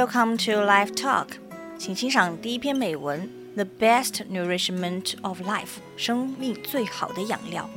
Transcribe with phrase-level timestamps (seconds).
[0.00, 1.26] welcome to Life Talk，
[1.76, 7.68] 请欣赏第一篇美文《The Best Nourishment of Life》生命最好的养料。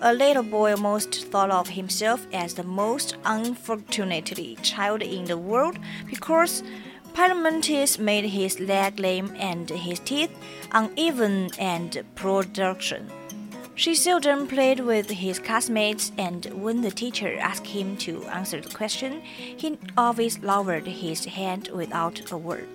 [0.00, 5.76] A little boy almost thought of himself as the most unfortunate child in the world
[6.10, 6.62] because
[7.14, 10.30] poliomyelitis made his leg lame and his teeth
[10.72, 13.02] uneven and production.
[13.74, 18.68] She seldom played with his classmates, and when the teacher asked him to answer the
[18.68, 19.22] question,
[19.58, 22.68] he always lowered his head without a word.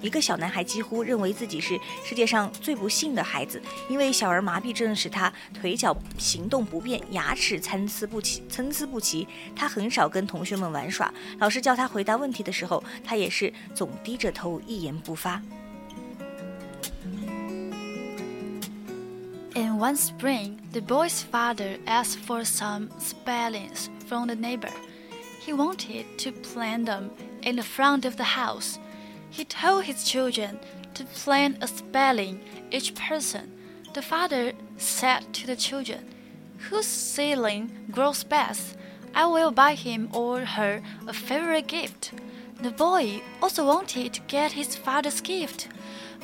[0.00, 8.44] 一个小男孩几乎认为自己是世界上最不幸的孩子，因为小儿麻痹症使他腿脚行动不便，牙齿参差不齐。
[8.48, 11.12] 参差不齐，他很少跟同学们玩耍。
[11.40, 15.42] 老师叫他回答问题的时候，他也是总低着头，一言不发。
[19.78, 24.72] One spring, the boy's father asked for some spellings from the neighbor.
[25.38, 27.12] He wanted to plant them
[27.42, 28.80] in the front of the house.
[29.30, 30.58] He told his children
[30.94, 32.40] to plant a spelling
[32.72, 33.52] each person.
[33.94, 36.12] The father said to the children,
[36.68, 38.76] Whose spelling grows best?
[39.14, 42.14] I will buy him or her a favorite gift.
[42.60, 45.68] The boy also wanted to get his father's gift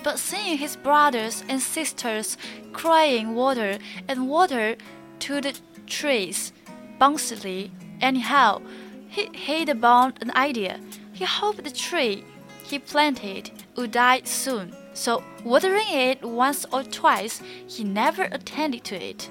[0.04, 2.38] but seeing his brothers and sisters
[2.72, 4.76] crying water and water
[5.20, 5.54] to the
[5.88, 6.52] trees,
[7.00, 7.72] bouncily,
[8.02, 8.62] anyhow,
[9.10, 10.80] he hit upon an idea.
[11.14, 12.24] He hoped the tree
[12.64, 18.96] he planted would die soon, so watering it once or twice, he never attended to
[18.96, 19.30] it.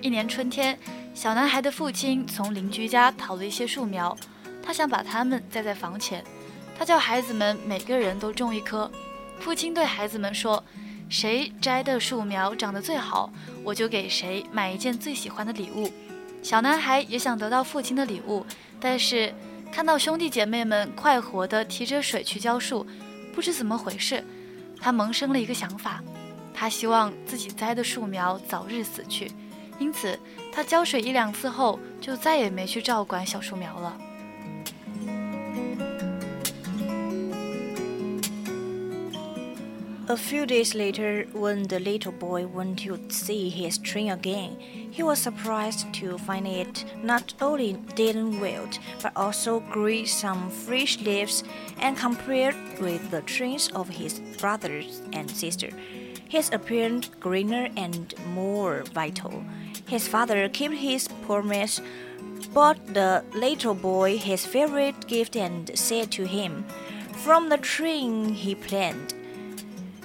[0.00, 0.78] 一年春天，
[1.14, 4.16] 小男孩的父亲从邻居家讨了一些树苗，
[4.62, 6.24] 他想把它们栽在房前。
[6.78, 8.90] 他叫孩子们每个人都种一棵。
[9.41, 10.63] 父亲对孩子们说
[11.09, 13.29] ：“谁摘的树苗长得最好，
[13.63, 15.91] 我就给谁买一件最喜欢的礼物。”
[16.43, 18.45] 小男孩也想得到父亲的礼物，
[18.79, 19.33] 但是
[19.71, 22.85] 看到兄弟姐妹们快活地提着水去浇树，
[23.33, 24.23] 不知怎么回事，
[24.79, 26.03] 他萌生了一个想法：
[26.53, 29.31] 他希望自己栽的树苗早日死去。
[29.79, 30.17] 因此，
[30.53, 33.97] 他浇水一两次后，就再也没去照管小树苗了。
[40.11, 45.19] A few days later, when the little boy went to see his tree again, he was
[45.19, 51.45] surprised to find it not only didn't wilt, but also grew some fresh leaves
[51.79, 55.69] and compared with the trees of his brothers and sister,
[56.27, 59.45] His appearance greener and more vital.
[59.87, 61.79] His father kept his promise,
[62.53, 66.65] bought the little boy his favorite gift, and said to him,
[67.23, 69.20] From the tree he planted,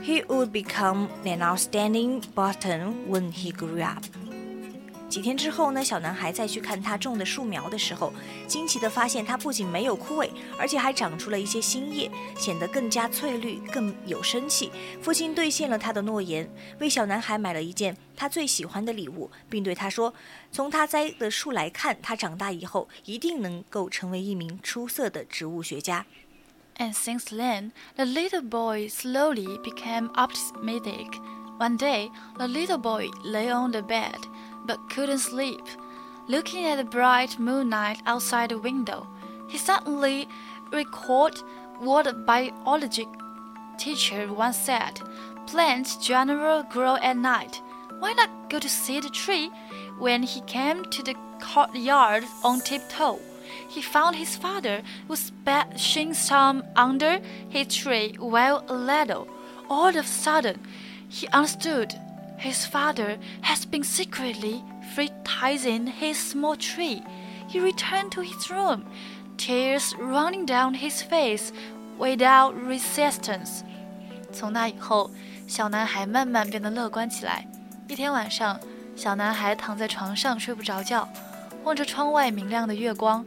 [0.07, 4.05] he would become an outstanding bottom when he grew up.
[5.09, 8.13] 几天之后呢，小男孩再去看他种的树苗的时候，
[8.47, 10.29] 惊奇地发现它不仅没有枯萎，
[10.59, 14.71] 而且还长出了一些新叶，显得更加翠绿，更有生气。
[15.01, 16.49] 父亲兑现了他的诺言，
[16.81, 20.13] 为小男孩买了一件他最喜欢的礼物，并对他说
[20.53, 26.05] ：“从他栽的树来看，他长大以后一定能够成为一名出色的植物学家。”
[26.79, 31.19] And since then, the little boy slowly became optimistic.
[31.57, 34.27] One day, the little boy lay on the bed
[34.67, 35.63] but couldn't sleep.
[36.29, 39.07] Looking at the bright moonlight outside the window,
[39.49, 40.29] he suddenly
[40.73, 41.43] recalled
[41.79, 43.07] what a biology
[43.79, 45.01] teacher once said
[45.47, 47.63] plants generally grow at night.
[48.01, 49.51] Why not go to see the tree?
[49.99, 53.21] When he came to the courtyard on tiptoe,
[53.70, 57.20] he found his father was bashing some under
[57.50, 59.28] his tree while a ladle.
[59.70, 60.60] All of a sudden,
[61.10, 61.94] he understood
[62.38, 64.64] his father has been secretly
[64.94, 67.02] freezing his small tree.
[67.48, 68.86] He returned to his room,
[69.38, 71.52] tears running down his face
[71.98, 73.64] without resistance.
[74.34, 75.12] 从那以后，
[75.48, 77.48] 小男孩慢慢变得乐观起来。
[77.88, 78.60] 一天晚上，
[78.96, 81.08] 小男孩躺在床上睡不着觉。
[81.64, 83.24] 望着窗外明亮的月光，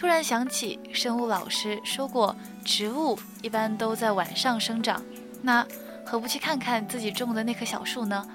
[0.00, 5.02] 突然想起生物老师说过，植物一般都在晚上生长。
[5.42, 5.62] 那
[6.06, 8.26] 何不去看看自己种的那棵小树呢？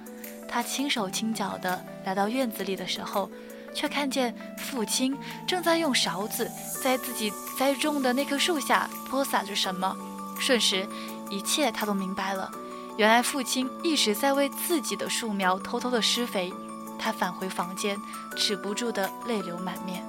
[0.47, 3.27] 他轻手轻脚地来到院子里的时候，
[3.73, 5.17] 却看见父亲
[5.47, 6.47] 正在用勺子
[6.83, 9.97] 在自己栽种的那棵树下泼洒着什么。
[10.39, 10.87] 瞬时，
[11.31, 12.47] 一切他都明白了。
[12.95, 16.53] 原来父亲一直在为自己的树苗偷偷的施肥。
[16.99, 17.97] 他返回房间，
[18.37, 20.05] 止不住的泪流满面。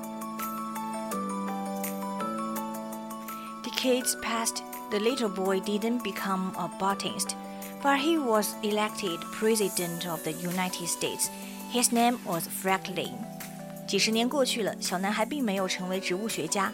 [3.86, 7.36] Decades passed, the little boy didn't become a botanist,
[7.84, 11.30] but he was elected president of the United States.
[11.72, 13.14] His name was Franklin.
[13.88, 16.72] 几十年过去了，小男孩并没有成为植物学家，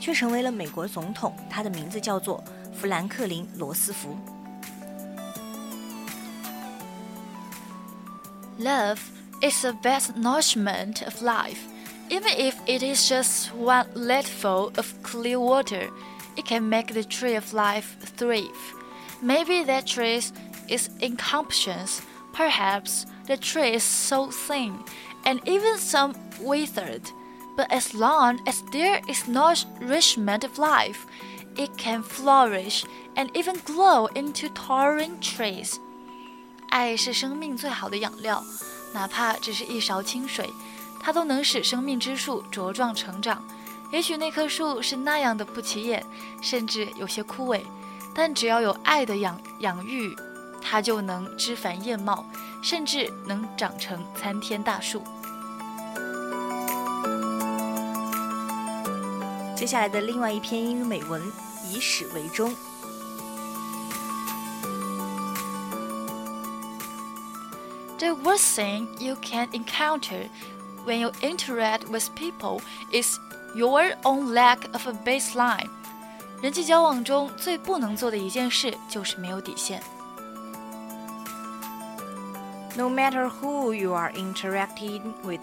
[0.00, 1.36] 却成为了美国总统。
[1.50, 2.42] 他的名字叫做
[2.74, 4.16] 富兰克林·罗斯福。
[8.58, 8.98] Love
[9.42, 11.58] is the best nourishment of life.
[12.08, 15.90] Even if it is just one ladful of clear water,
[16.36, 18.74] it can make the tree of life thrive.
[19.22, 20.20] Maybe that tree
[20.68, 22.02] is incompetence.
[22.32, 24.78] Perhaps the tree is so thin
[25.24, 27.10] and even some withered.
[27.56, 31.06] But as long as there is nourishment of life,
[31.56, 32.84] it can flourish
[33.16, 35.78] and even grow into towering trees.
[36.68, 38.44] 爱是生命最好的养料，
[38.92, 40.50] 哪怕只是一勺清水，
[41.00, 43.42] 它都能使生命之树茁壮成长。
[43.91, 46.05] 也许那棵树是那样的不起眼，
[46.41, 47.61] 甚至有些枯萎，
[48.13, 50.15] 但只要有爱的养养育，
[50.61, 52.25] 它就能枝繁叶茂，
[52.63, 55.03] 甚至能长成参天大树。
[59.55, 61.21] 接下来的另外一篇英语美文，
[61.69, 62.55] 以始为终。
[67.99, 70.29] The worst thing you can encounter
[70.85, 72.61] when you interact with people
[72.91, 73.19] is
[73.54, 75.68] your own lack of a baseline.
[76.42, 79.82] 人际交往中最不能做的一件事就是没有底线。
[82.76, 85.40] No matter who you are interacting with,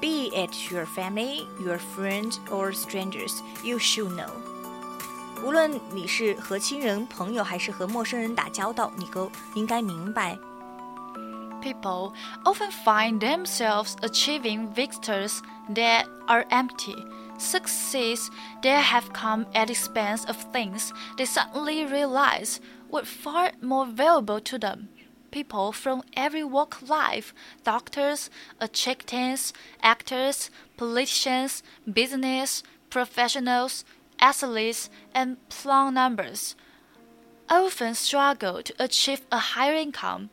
[0.00, 4.30] be it your family, your friends, or strangers, you should know.
[5.44, 10.38] 无论你是和亲人、朋友还是和陌生人打交道，你都应该明白。
[11.63, 12.13] people
[12.45, 16.95] often find themselves achieving victories that are empty,
[17.37, 18.29] success
[18.61, 22.59] that have come at the expense of things they suddenly realize
[22.91, 24.89] were far more valuable to them.
[25.31, 27.33] People from every walk of life
[27.63, 28.29] doctors,
[28.59, 33.83] architects, actors, politicians, business professionals,
[34.19, 36.55] athletes, and plum numbers
[37.49, 40.29] often struggle to achieve a higher income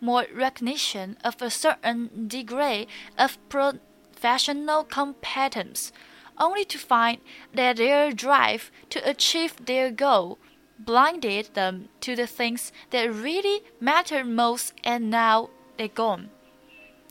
[0.00, 2.86] more recognition of a certain degree
[3.16, 5.90] of professional competence,
[6.36, 7.18] only to find
[7.54, 10.38] that their drive to achieve their goal
[10.78, 15.48] blinded them to the things that really mattered most and now
[15.78, 16.28] they gone.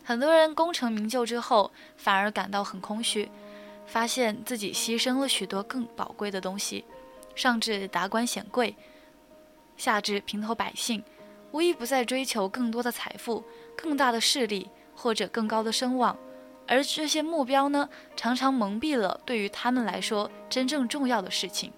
[0.03, 3.31] 很多人功成名就之后，反而感到很空虚，
[3.87, 6.85] 发现自己牺牲了许多更宝贵的东西，
[7.33, 8.75] 上至达官显贵，
[9.75, 11.03] 下至平头百姓。
[11.51, 13.43] 无一不在追求更多的财富、
[13.75, 16.17] 更大的势力或者更高的声望，
[16.67, 21.71] 而这些目标呢，常常蒙蔽了对于他们来说真正重要的事情。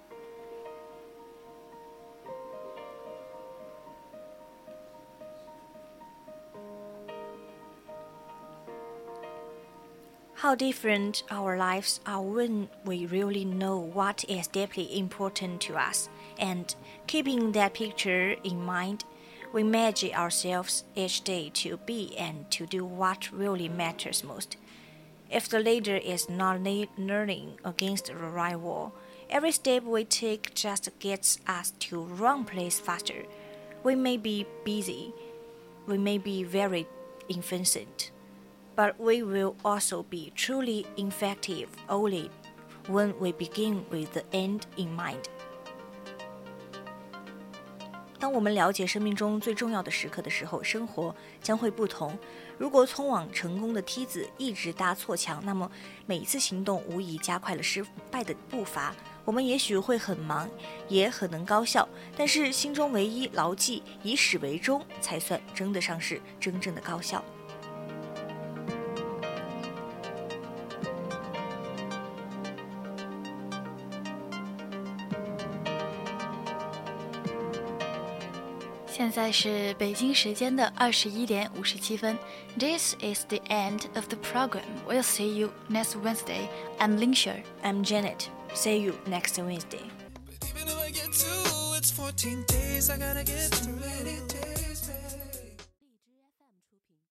[10.39, 16.07] How different our lives are when we really know what is deeply important to us,
[16.37, 16.65] and
[17.07, 18.99] keeping that picture in mind
[19.52, 24.56] we measure ourselves each day to be and to do what really matters most.
[25.30, 26.60] If the leader is not
[26.98, 28.94] learning against a rival,
[29.30, 33.24] every step we take just gets us to wrong place faster.
[33.82, 35.12] We may be busy,
[35.86, 36.86] we may be very
[37.28, 38.10] efficient,
[38.76, 42.30] but we will also be truly effective only
[42.88, 45.28] when we begin with the end in mind.
[48.32, 52.18] 当我们了解生命中最重要的时刻的时候，生活将会不同。
[52.56, 55.70] 如果通往成功的梯子一直搭错墙，那么
[56.06, 58.96] 每一次行动无疑加快了失败的步伐。
[59.26, 60.48] 我们也许会很忙，
[60.88, 61.86] 也很能高效，
[62.16, 67.22] 但是心中唯一牢记以始为终，才算称得上是真正的高效。
[78.91, 82.17] 现在是北京时间的二十一点五十七分。
[82.57, 84.63] This is the end of the program.
[84.87, 86.49] We'll see you next Wednesday.
[86.79, 87.43] I'm Ling Xue.
[87.63, 88.29] I'm Janet.
[88.53, 89.81] See you next Wednesday.